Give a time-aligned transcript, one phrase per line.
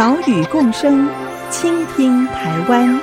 [0.00, 1.06] 岛屿共生，
[1.50, 2.98] 倾听台湾。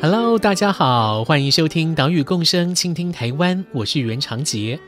[0.00, 4.78] Hello，大家好，欢迎收听《岛屿共生，倾听台湾》，我是袁长杰。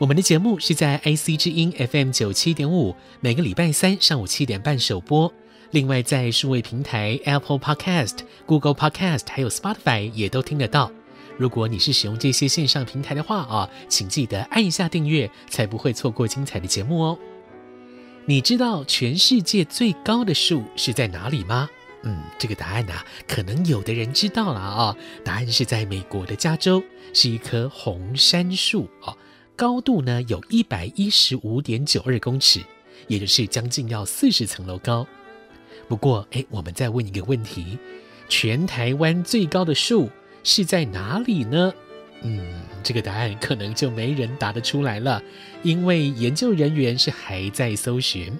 [0.00, 5.30] 我们的节目是在 IC 之音 FM 九七点五，每个礼拜三上午七点半首播。
[5.72, 10.90] 另外，在数位平台 Apple Podcast、Google Podcast 还有 Spotify 也都听得到。
[11.36, 17.18] 如果你是使用这些线上平台的话啊，请记得按一下订阅，才不会错过精彩的节目哦。
[18.24, 21.68] 你知道全世界最高的树是在哪里吗？
[22.04, 22.94] 嗯，这个答案呢、
[23.28, 24.96] 可能有的人知道了啊。
[25.22, 29.14] 答案是在美国的加州，是一棵红杉树啊。
[29.60, 32.62] 高度呢，有一百一十五点九二公尺，
[33.08, 35.06] 也就是将近要四十层楼高。
[35.86, 37.76] 不过，哎，我们再问一个问题：
[38.26, 40.08] 全台湾最高的树
[40.42, 41.74] 是在哪里呢？
[42.22, 45.22] 嗯，这个答案可能就没人答得出来了，
[45.62, 48.32] 因为研究人员是还在搜寻。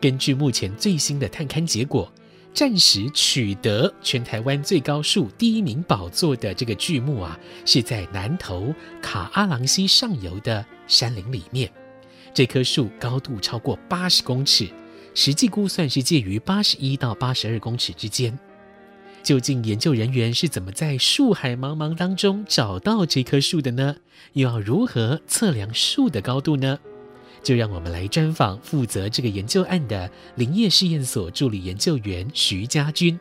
[0.00, 2.10] 根据目前最新的探勘结果。
[2.54, 11.68] 暂时取得全台湾最高树第一名宝座的这个巨木啊，是在南投卡阿朗溪上游的山林里面。
[12.32, 14.68] 这棵树高度超过八十公尺，
[15.14, 18.38] 实际估算是介于八十一到八十二公尺之间。
[19.24, 23.96] 究竟研究人员是怎么在树海茫茫当中找到这棵树的呢？
[24.34, 26.78] 又要如何测量树的高度呢？
[27.44, 33.20] 就让我们来专访负责这个研究案的林业试验所助理研究员徐家军。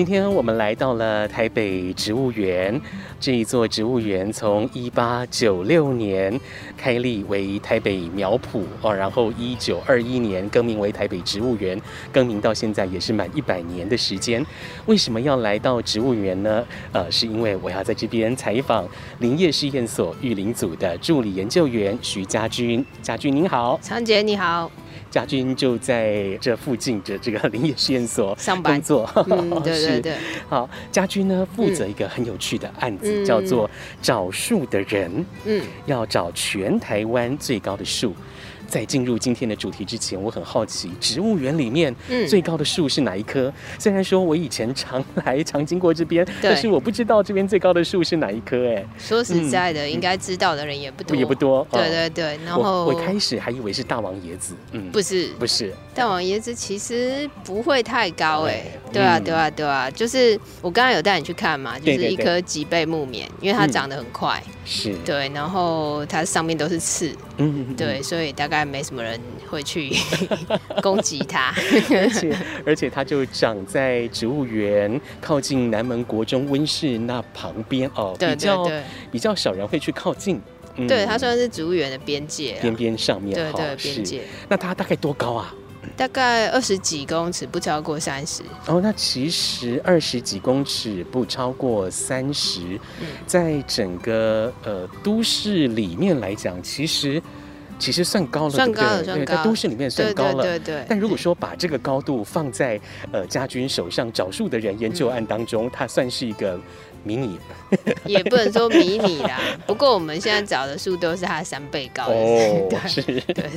[0.00, 2.80] 今天我们来到了台北植物园。
[3.20, 6.40] 这一座植物园从一八九六年
[6.74, 11.78] 开立为台北苗圃哦，然后一九二一年更名为台北植物园，
[12.10, 14.42] 更名到现在也是满一百年的时间。
[14.86, 16.64] 为什么要来到植物园呢？
[16.92, 22.82] 呃，是因为我要在这边采访林业试验所育林组的助理研究员徐家军。
[23.02, 24.70] 家军您好，长杰你好。
[25.10, 28.74] 嘉君就在这附近的这个林业试验所 上班。
[28.74, 30.14] 工作，嗯， 对对对。
[30.48, 33.68] 好，家君呢负责一个很有趣的案子，嗯、叫做
[34.00, 38.14] 找树的人，嗯，要找全台湾最高的树。
[38.70, 41.94] 在进入今天的主题之前，我很好奇，植物园里面
[42.28, 43.48] 最高的树是哪一棵？
[43.48, 48.56] 嗯、虽然说我以前常来常经过这边，但是我不知道这边最高的树是哪一棵。
[48.68, 51.66] 哎，说实在的，嗯、应该知道的人也不多，也不多。
[51.72, 55.74] 对对对，然后我，我开始还以为是大王椰子，嗯，不是，不是。
[56.00, 68.60] 大王椰子其实不会太高，哎，对啊，对啊，对啊，就是我刚刚有带你去看嘛，就是一棵脊背木棉，因为它长得很快，是对，然后它上面都是刺，嗯，对，所以大概。
[68.70, 69.18] 没什么人
[69.48, 69.90] 会去
[70.80, 71.52] 攻击它，
[71.90, 78.70] 而且而且它就长在植物园靠近南门国中温室那旁边哦，对对对，比较
[79.12, 80.40] 比较少人会去靠近。
[80.76, 84.22] 嗯、对，它算是植物园的边界，边边上面，对对，边界。
[84.48, 85.52] 那它大概多高啊？
[86.00, 88.42] 大概二十几公尺，不超过三十。
[88.66, 97.22] 哦，那其实二十几公尺不超过三十，嗯，在整个呃都市里面来讲，其实。
[97.78, 100.42] 其实算高了，算高了，对对，在都市里面算高了。
[100.42, 100.86] 对对对，对。
[100.86, 102.78] 但如果说把这个高度放在
[103.10, 106.60] 呃家军手上找树的人研究案当中，它算是一个
[107.04, 107.38] 迷你。
[108.04, 112.04] 也不能说迷你啦， 不过我们现在找的树都是它三倍高。
[112.06, 113.02] 哦， 是。
[113.02, 113.50] 对对对。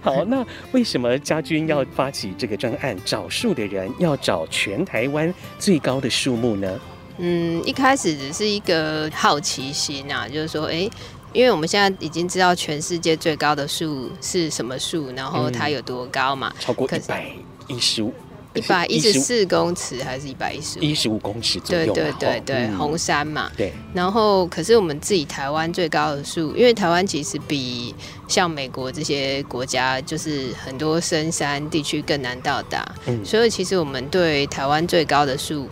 [0.00, 6.80] 好，那为什么家军要发起这个专案，找树的人要找全台湾最高的树木呢？
[7.18, 10.88] 嗯，一开始只是一个好奇心啊，就是说，哎。
[11.34, 16.50] 因为我们现在已经知道全世界最高的树是什么树，然后它有多高嘛？
[16.58, 17.30] 超过一百
[17.66, 18.14] 一十五，
[18.58, 20.82] 一百一十四公尺还是一百一十五？
[20.82, 21.92] 一十五公尺左右。
[21.92, 23.50] 对对对对，嗯、红山嘛。
[23.56, 23.72] 对。
[23.94, 27.94] 然后，可是我们自己台湾最高的树，因为台湾其实比
[28.26, 32.86] 像美国这些国家，就是很多深山地区更难到达。
[33.06, 33.24] 嗯。
[33.24, 35.68] 所以，其实我们对台湾最高的树。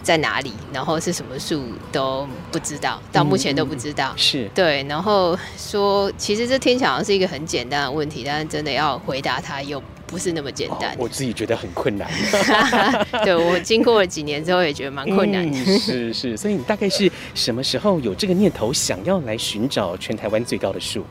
[0.00, 4.14] 在哪里，然后是什么树都不知道，到目前都不知道。
[4.14, 10.90] 嗯、是对，然后说，其实这听起来好像是一个很简单的问题，但是真的要回答它又不是那么简单。
[10.94, 12.10] 哦、我自己觉得很困难。
[13.22, 15.56] 对，我经过了几年之后也觉得蛮困难的。
[15.56, 21.04] 嗯、是是，所以你大概是什么时候有这个念头，想要来寻找全台湾最高的树？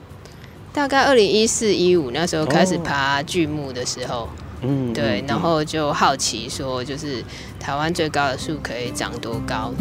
[0.74, 4.24] 大概二零一四一五那时候开始爬巨木的时候。
[4.24, 4.30] 哦
[4.64, 7.24] 嗯，对，然后就好奇说，就是
[7.60, 9.72] 台湾最高的树可以长多高？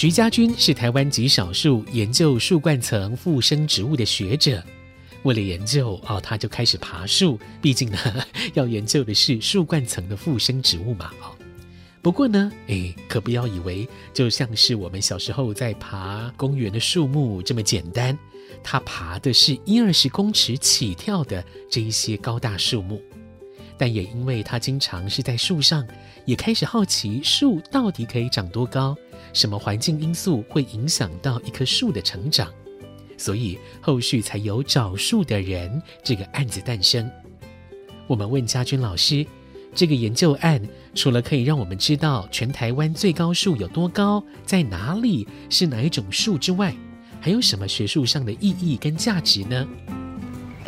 [0.00, 4.62] 徐家军是台湾极少数研究树冠层附生植物的学者，
[5.24, 7.36] 为了研究哦，他就开始爬树。
[7.60, 7.98] 毕竟呢，
[8.54, 11.34] 要研究的是树冠层的附生植物嘛，哦。
[12.00, 18.16] 不过呢，哎，可不要以为就像是我们小时候在爬公园的树木这么简单。
[18.62, 23.02] 他爬的是一二十公尺起跳的这一些高大树木，
[23.76, 25.84] 但也因为他经常是在树上，
[26.24, 28.96] 也开始好奇树到底可以长多高，
[29.32, 32.52] 什么环境因素会影响到一棵树的成长，
[33.16, 37.10] 所以后续才有找树的人这个案子诞生。
[38.06, 39.26] 我们问家军老师，
[39.74, 40.60] 这个研究案
[40.94, 46.74] 除了可以让我们知道全台湾最高树有多高，在哪里，是哪一种树之外，
[47.20, 49.68] 还有什么学术上的意义跟价值呢？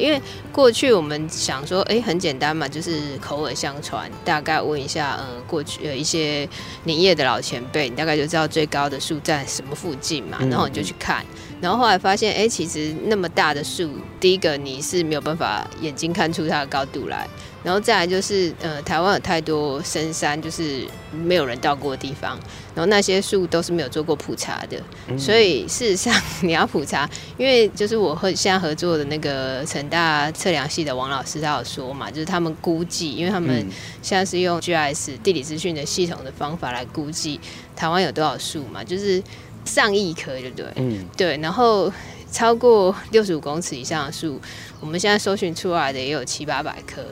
[0.01, 0.21] 因为
[0.51, 6.49] 过去我们想说，哎，很简单嘛，就是口耳相传，大概问一下，嗯，过去有一些
[6.85, 11.25] 林业的老前辈，你大概就知道最高的树在什么附近嘛，然后你就去看，
[11.61, 17.29] 然后后来发现，哎，其实那么大的树，第一个你是没有办法眼睛看出它的高度来。
[17.63, 22.39] 然后再来就是，呃，台湾有太多深山，就是没有人到过的地方，
[22.75, 24.79] 然后那些树都是没有做过普查的，
[25.09, 33.67] 嗯、所以事实上 你要普查，因为就是我和现在合作的那个成大测量系的王老师他有说嘛，就是他们估计，因为他们
[34.01, 37.39] 现在是用 GIS 地理资讯的系统的方法来估计
[37.77, 39.23] 台湾有多少树嘛，就是
[39.65, 40.67] 上亿棵，对不对？
[40.77, 41.93] 嗯，对，然后。
[42.33, 44.41] 超过六十五公尺以上的树，
[44.79, 47.03] 我们现在搜寻出来的也有七八百棵，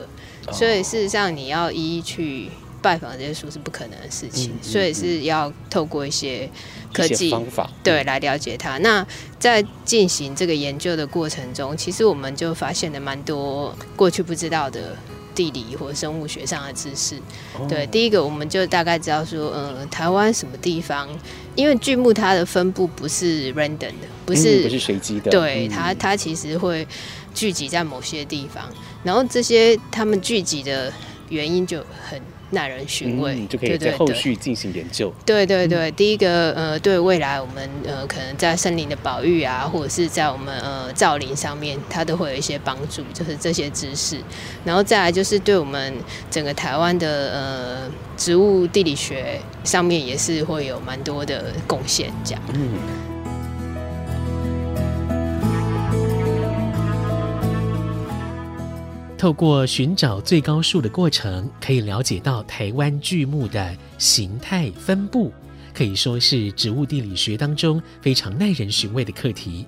[0.49, 2.49] 所以事实上你要一一去
[2.81, 6.49] 拜访这些树是不可能的事情，所以是要透过一些
[6.93, 8.77] 科技方法对来了解它。
[8.77, 9.05] 那
[9.37, 14.95] 在进行这个研究的过程中，其实我们就发现了蛮多过去不知道的。
[15.35, 17.19] 地理或生物学上的知识，
[17.67, 21.07] 对，第一个我们就大概知道说，呃，台湾什么地方，
[21.55, 26.87] 因为巨木它的分布不是 random 的，不是、嗯、不是随机的，对，它它其实会
[27.33, 28.63] 聚集在某些地方，
[29.03, 30.91] 然后这些它们聚集的
[31.29, 31.79] 原因就
[32.09, 32.21] 很。
[32.51, 35.13] 耐人寻味，嗯，就可以在后续进行研究。
[35.25, 44.17] 对对对，第一个呃，对未来我们呃，可能在森林的保育啊，或者是在我们呃造林上面，它都会有一些帮助，就是这些知识。
[44.63, 45.93] 然后再来就是对我们
[46.29, 52.41] 整个台湾的呃植物地理学上面，也是会有蛮多的贡献，这样。
[52.53, 53.08] 嗯。
[59.19, 65.33] 透过寻找最高树的过程，可以了解到台湾巨木的形态分布，
[65.73, 69.65] 可以说是植物地理学当中非常耐人寻味的课题。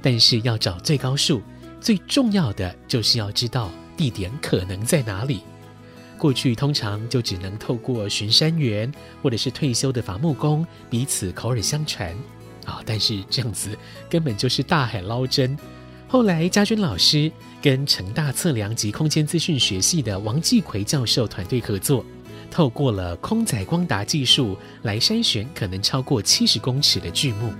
[0.00, 1.42] 但是要找最高树，
[1.82, 5.42] 最重要的就是要知道地点可能在哪里。
[6.16, 8.90] 过去通常就只能透过巡山员
[9.22, 12.10] 或者是退休的伐木工彼此口耳相传
[12.64, 13.76] 啊，但是这样子
[14.08, 15.54] 根本就是大海捞针。
[16.12, 22.04] 后来，家军老师跟成大测量及空间资讯学系的王继奎教授团队合作，
[22.50, 27.50] 透过了空载光达技术来筛选可能超过七十公尺的巨木。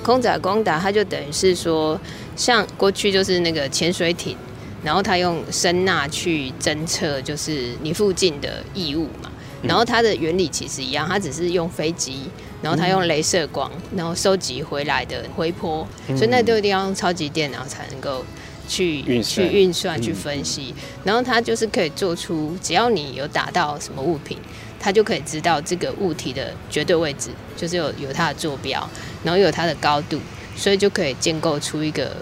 [0.00, 2.00] 空载光达，它就等于是说，
[2.36, 4.36] 像过去就是那个潜水艇，
[4.84, 9.28] 然后它用声纳去侦测，就是你附近的异物嘛。
[9.62, 12.22] 然后它的原理其实一样，它只是用飞机。
[12.60, 18.24] 然后它用镭射光，然后收集回来的回波，嗯、所以那都一定要用超级电脑才能够
[18.66, 20.74] 去运去运算、去分析。
[20.76, 24.36] 嗯、然后它就是可以做出，只要你有打到什么物品，
[24.80, 28.90] 它就可以知道这个物体的绝对位置，就是有有它的坐标，
[29.22, 30.18] 然后有它的高度，
[30.56, 32.16] 所以就可以建构出一个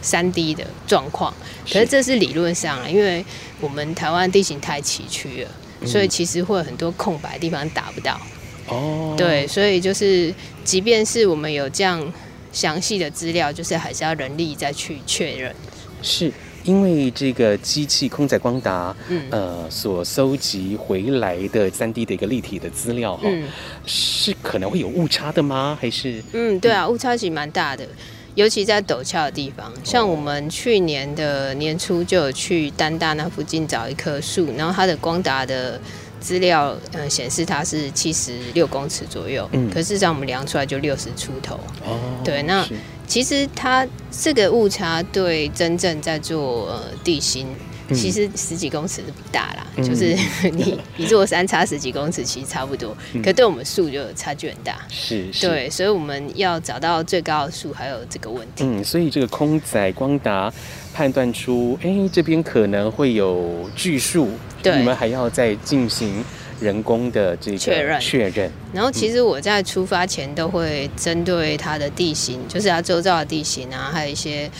[0.00, 1.34] 三 D 的状况。
[1.70, 3.22] 可是这是理论上啊，因为
[3.60, 5.50] 我们台湾地形太崎岖了，
[5.84, 8.20] 所以其实会有很多空白的地方打不到。
[8.68, 10.32] 哦，对，所以就是，
[10.64, 12.12] 即便是我们有这样
[12.52, 15.54] 详细的资料，就是还是要人力再去确认。
[16.00, 16.32] 是
[16.64, 23.48] 因为这个机器空载光达，嗯，呃，所搜集回来的三 D 的一个立体的资料，哈、嗯，
[23.84, 25.76] 是可能会有误差的吗？
[25.80, 26.22] 还是？
[26.32, 27.86] 嗯，对啊，误差其实蛮大的，
[28.34, 35.78] 尤其在陡峭的地方，像我们去年的年初就有去丹大那附近找一棵树，然后它的光达的
[36.18, 41.56] 资料呃显示它是七十六公尺左右，嗯，可事实上我们量出来就六十出头。
[41.84, 42.66] 哦，对，那
[43.06, 47.46] 其实它这个误差对真正在做呃地形。
[47.94, 50.16] 其实十几公尺是不大啦，嗯、就是
[50.52, 52.96] 你一座山差十几公尺，其实差不多。
[53.12, 54.78] 嗯、可对我们树就差距很大。
[54.88, 58.64] 是，是，对，所以我们要找到最高的树，还有这个问题。
[58.64, 60.52] 嗯，所以这个空载光达
[60.94, 64.28] 判断出，哎、欸，这边可能会有巨树，
[64.62, 66.24] 对，你们还要再进行
[66.60, 68.50] 人工的这个确认确认。
[68.72, 74.50] 然后，其实我在出发前都会针对它的地形，嗯、就是它周遭的地形啊，还有一些。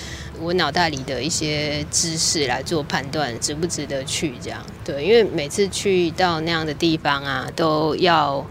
[0.43, 4.61] 我脑袋里的一些知识来做判断，值不值得去这样？
[4.85, 8.45] 对，因为每次去到那样的地方啊，都要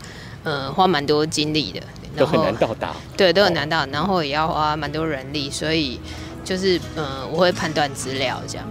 [0.44, 1.82] 呃花蛮多精力的，
[2.16, 2.96] 都很难到达。
[3.18, 6.00] 对，都很难到，然后也要花蛮多人力，所以
[6.46, 8.66] 就是呃我会判断资料这样。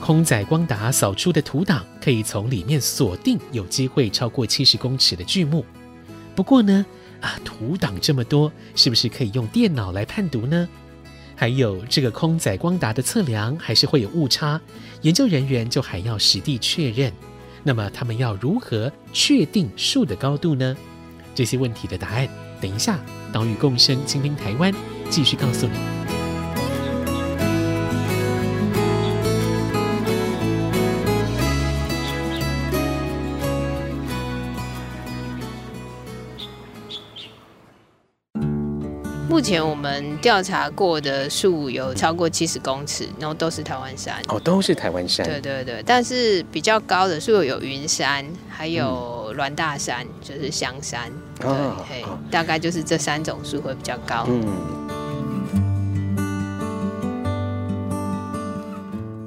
[0.00, 5.64] 空载光达扫出的图档可以从里面锁定有机会超过七十公尺的巨木，
[6.34, 6.84] 不过呢。
[7.20, 10.68] 啊，图档这么多，是不是可以用电脑来判读呢？
[11.36, 14.60] 还有这个空载光达的测量还是会有误差，
[15.02, 17.12] 研究人员就还要实地确认。
[17.62, 20.76] 那么他们要如何确定树的高度呢？
[21.34, 22.28] 这些问题的答案，
[22.60, 22.98] 等一下
[23.32, 24.74] 岛屿共生，倾听台湾，
[25.08, 25.99] 继续告诉你。
[39.40, 45.24] 目前我们调查过的树有超过七十公尺，然后都是台湾山哦，都是台湾山。
[45.26, 51.10] 对对对，但是比较高的树有云山，还有峦大山，就是香山。
[51.42, 54.26] 哦、对，哦、大概就是这三种树会比较高。
[54.28, 54.44] 嗯。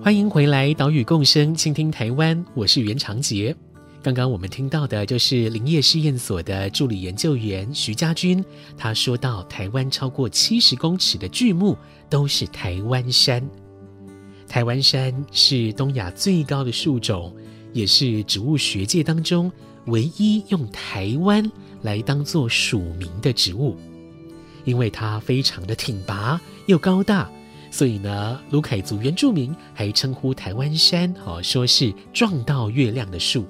[0.03, 3.55] 欢迎回来，岛屿共生，倾听台湾，我是袁长杰。
[4.03, 8.43] 刚刚我们听到的就是林业试验所的助理研究员徐家军，
[8.77, 11.77] 他说到台湾超过七十公尺的巨木
[12.09, 13.41] 都是台湾杉。
[14.45, 17.33] 台湾杉是东亚最高的树种，
[17.71, 19.49] 也是植物学界当中
[19.85, 21.49] 唯一用台湾
[21.81, 23.77] 来当做属名的植物。
[24.65, 27.31] 因为它非常的挺拔又高大，
[27.71, 33.45] 所以呢，鲁凯族原住民还称呼台湾杉哦，说是撞到月亮的树。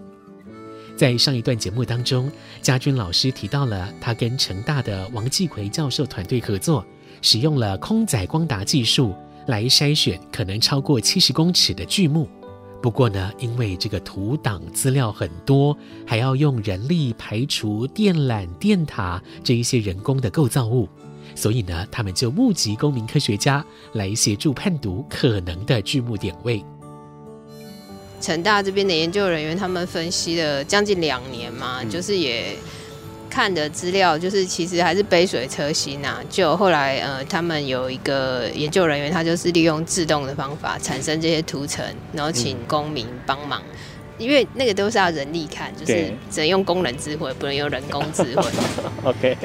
[0.95, 2.31] 在上一段节目当中，
[2.61, 6.85] 家军老师提到了他跟成大的王继奎教授团队合作，
[7.21, 9.15] 使用了空载光达技术
[9.47, 12.29] 来筛选可能超过七十公尺的巨木。
[12.81, 20.87] 不过呢，因为这个图档资料很多，还要用人力排除电缆、电塔这一些人工的构造物，
[21.33, 26.63] 所以呢，他们就募集公民科学家来协助判读可能的巨木点位。
[28.23, 32.55] 成大这边的研究人员，他们分析了将近两年嘛，嗯、就是也
[33.29, 36.19] 看的资料，就是其实还是杯水车薪呐。
[36.29, 43.75] 就后来呃，他们有一个研究人员，他就是利用自动的方法产生这些图层，然后请公民帮忙，嗯、
[44.17, 45.93] 因为那个都是要人力看，就是
[46.31, 48.49] 只能用工人智慧，不能用人工智慧。
[49.03, 49.37] OK，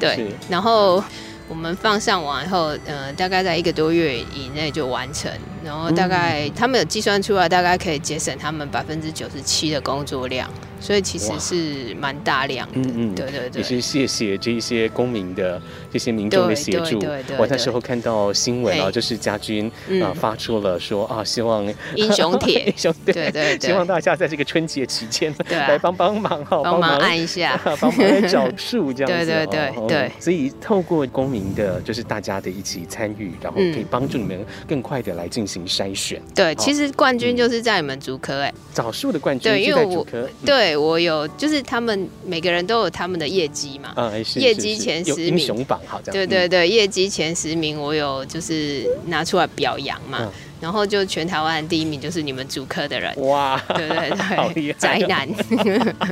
[0.00, 1.04] 对，然后。
[1.48, 5.30] 我们放上网以后，呃，大概在一个多月以内就完成，
[5.64, 10.50] 然后大概他们有计算出来，大概可以节省他们百分之九十七的工作量。
[10.80, 16.98] 所以其实是蛮大量的，嗯嗯，对对对，也是谢谢这一些公民的这些民众的协助。
[17.38, 19.70] 我那时候看到新闻啊，就是家军
[20.02, 21.66] 啊发出了说啊，希望
[21.96, 29.26] 英雄帖， 英雄帖，对对，希望大家在这个春节期间来帮帮忙哈，帮忙按一下， 帮忙来找树这样子。
[29.26, 29.86] 对对对。
[29.88, 36.20] 对，所以透过公民的，就是大家的一起参与，然后可以帮助你们更快的来进行筛选。
[36.34, 40.65] 对，其实冠军就是在你们竹科哎，找树的冠军就在竹科，对。
[40.74, 43.94] 我有，就是他们每个人都有他们的业绩嘛，
[44.36, 54.10] 业绩前十名，英雄榜好，对对对，业绩前十名我有就是拿出来表扬嘛，然后就全台湾第一名就是你们主科的人，哇，对对
[54.54, 55.28] 对，宅男，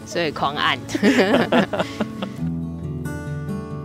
[0.05, 0.79] 所以狂按。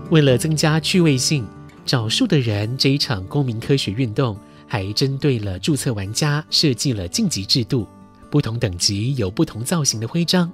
[0.10, 1.48] 为了增加趣味性，
[1.86, 4.36] 找数的人这一场公民科学运动，
[4.68, 7.88] 还针对了注册玩家设计了晋级制度，
[8.30, 10.52] 不同等级有不同造型的徽章。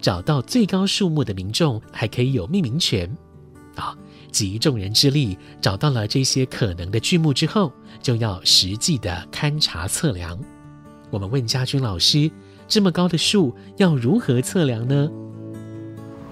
[0.00, 3.08] 找到最高树木的民众还可以有命名权，
[3.76, 3.96] 啊、
[4.32, 10.36] 集众人之力找到了这些可能的剧目之后，就要实际的勘察测量。
[11.08, 12.28] 我们问家军老师，
[12.66, 15.08] 这么高的树要如何测量呢？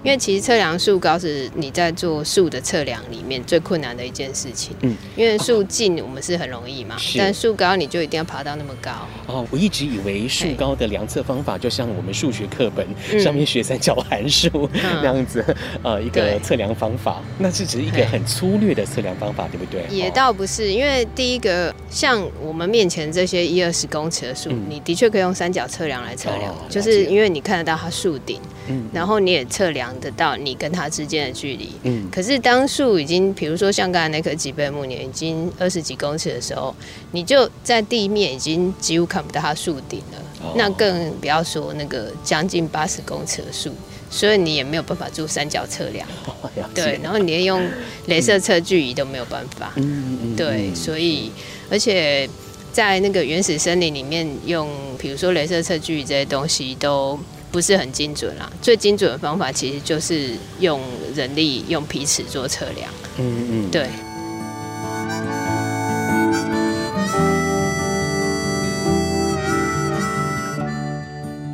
[0.03, 4.75] 因为其实测量树高是你在做树的测量里面最困难的一件事情。
[4.81, 8.91] 嗯，因为树近我们是很容易嘛，但树高你就一定要爬到那么高。
[9.27, 12.87] 哦，我一直以为树高的量测方法就像我们数学课本
[13.19, 15.45] 上面学三角函数 那样子，
[15.83, 19.83] 呃，一个测量方法，那是只是一个很粗略的测量方法，对不对？
[19.95, 29.81] 也倒不是，因为第一个像我们面前这些一二十公尺的树，你的确可以用三角测量来测量，就是因为你看得到它树顶，嗯，然后你也测量。
[30.01, 36.75] 得到你跟它之间的距离，嗯，可是当树已经，比如说像刚才那棵脊背木年，已经二十几公尺的时候，
[37.11, 43.71] 你就在地面已经几乎看不到它树顶了，哦、那更不要说那个将近八十公尺的树，
[44.09, 47.61] 所以你也没有办法做三角测量，哦、对，然后你连用
[48.07, 51.31] 镭射测距仪都没有办法，嗯嗯，对，所以
[51.69, 52.27] 而且
[52.71, 57.19] 在那个原始森林里面用，比如说镭射测距仪这些东西都。
[57.51, 60.81] 不是很精准啦，最精准的方法其实就是用
[61.13, 62.89] 人力用皮尺做测量。
[63.17, 63.89] 嗯嗯，对。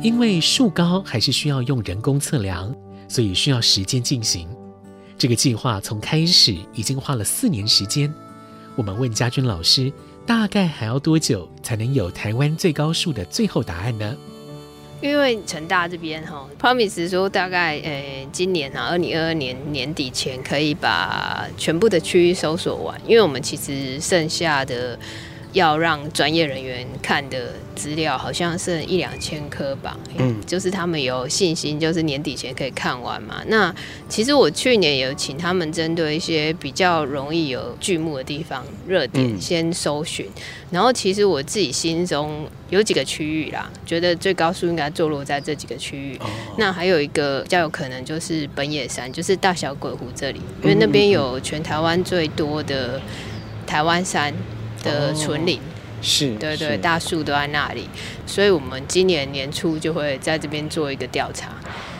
[0.00, 2.72] 因为树高还是需要用人工测量，
[3.08, 4.48] 所以需要时间进行。
[5.18, 8.12] 这个计划从开始已经花了四年时间。
[8.76, 9.92] 我们问嘉军老师，
[10.24, 14.16] 大概还要多久才能有台湾最高树的最后答案呢？
[15.00, 24.98] 因为成大这边哈，Promise 说大概诶、今年啊，二零二二年年底前可以把全部的区域搜索完，因为我们其实剩下的。
[25.52, 33.42] 要让专业人员看的资料好像剩一两千颗吧，嗯，就是他们有信心，就是年底前可以看完嘛。
[33.46, 33.74] 那
[34.08, 46.16] 其实我去年有请他们针对一些比较容易有剧目的地方热点先搜寻，嗯、然后其实我自己心中有几个区域啦，觉得最高速应该坐落在这几个区域。
[46.18, 46.26] 哦、
[46.58, 53.00] 那还有一个比较有可能就是本野山，就是大小鬼湖这里，因为那边有全台湾最多的
[53.66, 54.34] 台湾杉。
[54.82, 55.62] 的纯林、哦、
[56.00, 57.88] 是，对对，大树都在那里，
[58.26, 61.50] 所以我们今年年初就会在这边做一个调查。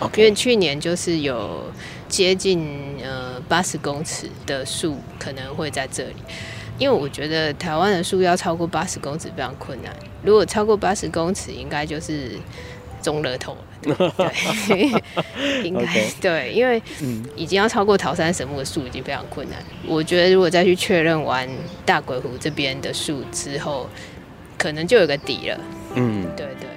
[0.01, 0.19] Okay.
[0.19, 1.65] 因为去年就是有
[2.09, 6.17] 接近呃八十公尺的树可能会在这里，
[6.79, 12.39] 因为我觉得台湾的树要超过八十公尺非常困难，如果超过八十公尺，应该就是
[13.03, 13.57] 中乐透。
[13.81, 13.95] 对，
[15.63, 16.13] 应该 Okay.
[16.21, 16.83] 对，因为
[17.37, 19.59] 已经要超过桃山神木的树已经非常困难。
[19.87, 21.49] 我觉得如果再去确认完
[21.87, 23.89] 大鬼湖这边的树之后，
[24.57, 25.61] 可能就有个底了。
[25.95, 26.69] 嗯，对对。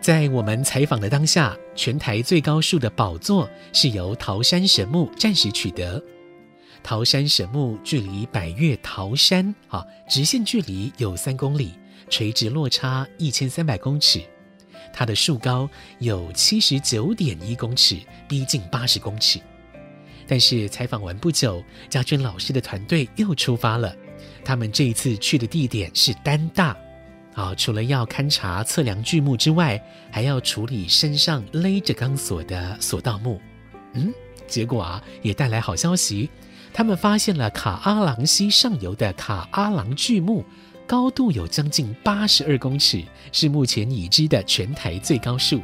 [0.00, 6.02] 在我们采访的当下，全台最高树的宝座是由桃山神木暂时取得。
[6.82, 11.74] 桃山神木距离百岳桃山啊，直线距离有三公里，
[12.08, 14.22] 垂直落差一千三百公尺。
[14.98, 19.38] 它的树高有七十九点一公尺，逼近八十公尺。
[20.26, 23.94] 但是采访完不久，嘉君老师的团队又出发了。
[24.44, 26.76] 他们这一次去的地点是丹大，
[27.34, 29.80] 啊，除了要勘察测量巨木之外，
[30.10, 33.40] 还要处理身上勒着钢索的索道木。
[33.92, 34.12] 嗯，
[34.48, 36.28] 结果啊，也带来好消息，
[36.72, 40.44] 他们发现了卡阿朗溪上游的卡阿朗巨木。
[40.88, 45.60] 高度有将近八十二公尺，是目前已知的全台最高树。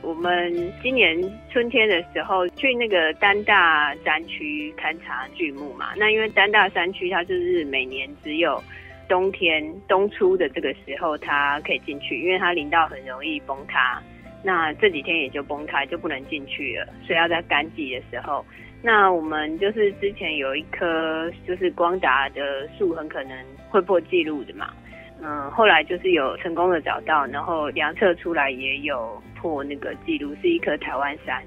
[0.00, 8.62] 我们今年春天的时候去那个丹大山区勘察巨木嘛，那因为丹大山区它就是每年只有
[9.08, 14.00] 冬天冬初的这个时候它可以进去，因为它林道很容易崩塌，
[14.44, 18.46] 那这几天也就崩塌就不能进去了，所以要在干季的时候。
[18.86, 23.36] 那我们就是之前有一棵就是光达的树，很可能
[23.68, 24.72] 会破纪录的嘛。
[25.20, 31.42] 嗯，后来就是有成功的找到，然后量测出来也有破那个纪录，是一棵台湾杉，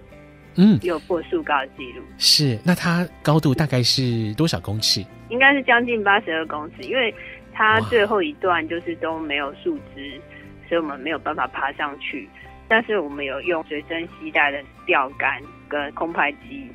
[0.57, 2.03] 嗯，有破树高的纪录。
[2.17, 5.01] 是，那它高度大概是多少公尺？
[5.29, 7.15] 应该是将近八十二公尺，因为
[7.53, 10.19] 它最后一段就是都没有树枝，
[10.67, 12.27] 所以我们没有办法爬上去。
[12.67, 16.69] 但是我们有用随身携带的钓竿跟空拍机。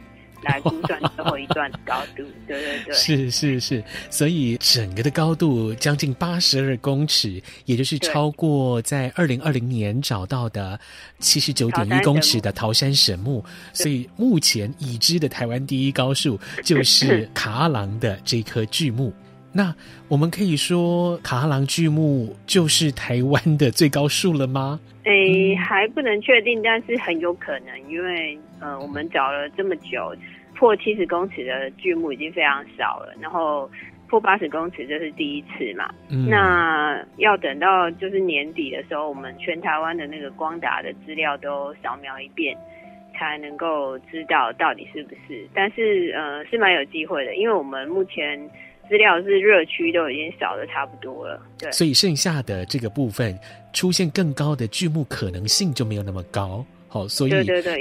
[0.45, 10.79] 来估算最后一段的高度，对对对，是是是，所以整个的高度将近八十二公尺，也就是超过在二零二零年找到的
[11.19, 19.13] 七十九点一公尺的桃山神木，所以目前已知的台湾第一高树就是 卡阿朗的这棵巨木。
[19.57, 19.73] 那
[20.09, 24.81] 我们可以说卡哈朗巨木就是台湾的最高树了吗？
[25.05, 30.13] 诶、欸，还不能确定，但是很有可能，因为呃，我们找了这么久，
[30.57, 33.71] 破七十公尺的巨木已经非常少了，然后
[34.09, 35.89] 破八十公尺这是第一次嘛。
[36.09, 42.57] 嗯、那要等到就是年底的时候，我们全台湾的那个光达的资料都扫描一遍，
[43.17, 45.47] 才能够知道到底是不是。
[45.55, 48.41] 但是呃，是蛮有机会的，因为我们目前
[48.89, 51.71] 资料是热区都已经少的差不多了，对。
[51.73, 53.39] 所以剩下的这个部分
[53.73, 56.65] 出现更高的剧目可能性就没有那么高。
[56.91, 57.31] 哦，所以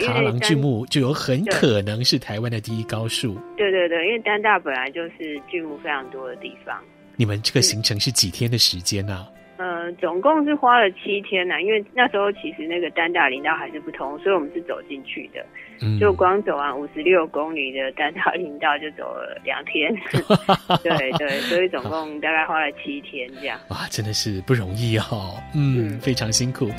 [0.01, 3.37] 卡拉郎巨木就有很可能是台湾的第一高树。
[3.55, 6.75] 对对对，因为丹大本来就是剧目非常多的地方。
[7.15, 9.27] 你们这个行程是几天的时间呢？
[9.63, 15.39] 呃，总共是花了七天呢，因为那时候其实那个丹大林道还是不通，所以我们是走进去的。
[15.81, 19.95] 嗯，就光走完五十六公里的丹大林道就走了两天。
[20.83, 23.57] 对对，所以总共大概花了七天这样。
[23.71, 25.41] 哇，真的是不容易哦。
[25.55, 26.69] 嗯，嗯非常辛苦。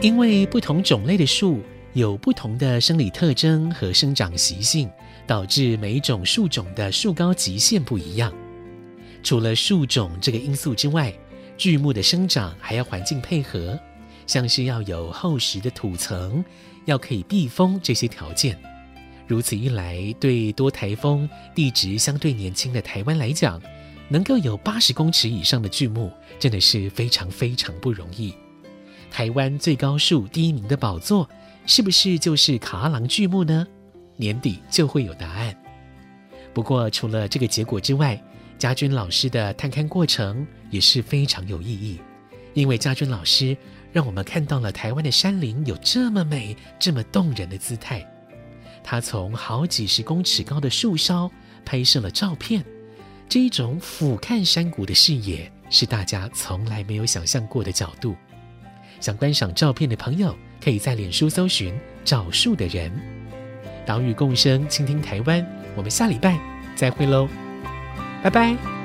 [0.00, 1.60] 因为不同种类的树
[1.92, 4.88] 有不同的生理特征和生长习性，
[5.26, 8.32] 导致每一种树种的树高极限不一样。
[9.22, 11.12] 除了树种这个因素之外，
[11.56, 13.78] 巨木的生长还要环境配合，
[14.26, 16.44] 像是要有厚实的土层，
[16.84, 18.56] 要可以避风这些条件。
[19.26, 23.60] 如此一来，对多台风、地质相对年轻的台湾来讲，
[24.08, 28.32] 能够有八十公尺以上的巨木，真的是非常非常不容易。
[29.10, 31.28] 台湾最高树第一名的宝座，
[31.66, 33.66] 是不是就是卡阿郎巨木呢？
[34.16, 35.54] 年底就会有答案。
[36.52, 38.20] 不过，除了这个结果之外，
[38.58, 42.00] 嘉君老师的探勘过程也是非常有意义，
[42.54, 43.56] 因为嘉君老师
[43.92, 48.06] 让我们看到了台湾的山林有这么美、这么动人的姿态。
[48.82, 51.30] 他从好几十公尺高的树梢
[51.64, 52.64] 拍摄了照片，
[53.28, 58.16] 这一种俯瞰山谷的视野，是大家从来没有想象过的角度。
[59.00, 62.90] 想观赏照片的朋友，可以在脸书搜寻“找树的人”。
[63.86, 65.46] 岛屿共生，倾听台湾。
[65.74, 66.38] 我们下礼拜
[66.74, 67.28] 再会喽，
[68.22, 68.75] 拜拜。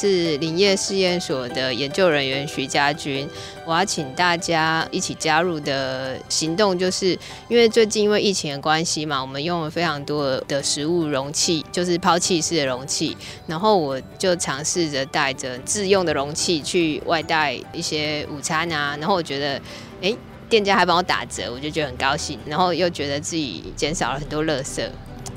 [0.00, 3.28] 是林业试验所的研究人员徐家军，
[3.66, 7.08] 我要请大家一起加入的行动，就是
[7.48, 13.14] 因为最近因为疫情的关系嘛，我们用了非常多的食物容器，就是抛弃式的容器，
[13.46, 19.60] 然后我就尝试着带着自用的容器去外带一些午餐啊，然后我觉得，
[20.00, 20.16] 哎，
[20.48, 24.88] 店家还帮我打折，我就觉得很高兴，然后又觉得自己减少了很多垃圾，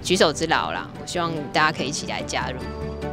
[0.02, 3.13] 举手之劳啦，我希望大家可以一起来加入。